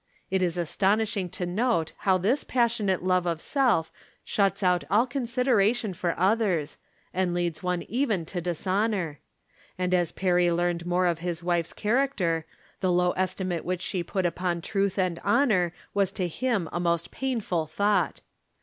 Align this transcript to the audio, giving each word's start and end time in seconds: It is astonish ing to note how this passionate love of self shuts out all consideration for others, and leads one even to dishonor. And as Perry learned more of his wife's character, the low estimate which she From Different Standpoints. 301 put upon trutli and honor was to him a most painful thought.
It 0.31 0.41
is 0.41 0.57
astonish 0.57 1.15
ing 1.15 1.29
to 1.29 1.45
note 1.45 1.91
how 2.09 2.17
this 2.17 2.43
passionate 2.43 3.03
love 3.03 3.27
of 3.27 3.39
self 3.39 3.91
shuts 4.23 4.63
out 4.63 4.83
all 4.89 5.05
consideration 5.05 5.93
for 5.93 6.15
others, 6.19 6.79
and 7.13 7.35
leads 7.35 7.61
one 7.61 7.83
even 7.83 8.25
to 8.25 8.41
dishonor. 8.41 9.19
And 9.77 9.93
as 9.93 10.11
Perry 10.11 10.51
learned 10.51 10.87
more 10.87 11.05
of 11.05 11.19
his 11.19 11.43
wife's 11.43 11.73
character, 11.73 12.47
the 12.79 12.91
low 12.91 13.11
estimate 13.11 13.63
which 13.63 13.83
she 13.83 14.01
From 14.01 14.23
Different 14.23 14.63
Standpoints. 14.65 14.69
301 14.69 14.85
put 14.89 14.95
upon 14.95 15.07
trutli 15.07 15.07
and 15.07 15.19
honor 15.51 15.73
was 15.93 16.11
to 16.13 16.27
him 16.27 16.67
a 16.71 16.79
most 16.79 17.11
painful 17.11 17.67
thought. 17.67 18.21